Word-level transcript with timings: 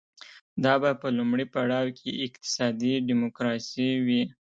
دا 0.63 0.73
به 0.81 0.91
په 1.01 1.07
لومړي 1.17 1.45
پړاو 1.53 1.95
کې 1.97 2.21
اقتصادي 2.27 2.93
ډیموکراسي 3.07 3.89
وي 4.05 4.23